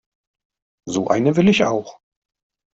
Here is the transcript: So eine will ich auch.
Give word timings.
So 0.87 1.09
eine 1.09 1.35
will 1.35 1.47
ich 1.47 1.63
auch. 1.63 1.99